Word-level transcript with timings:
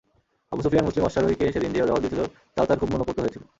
Abu 0.51 0.61
Sufyan 0.61 0.85
মুসলিম 0.85 1.03
অশ্বারোহীকে 1.05 1.45
সেদিন 1.53 1.71
যে 1.73 1.79
জবাব 1.81 1.99
দিয়েছিল 2.01 2.21
তাও 2.55 2.65
তার 2.67 2.79
খুব 2.79 2.89
মনঃপূত 2.93 3.17
হয়েছিল। 3.19 3.43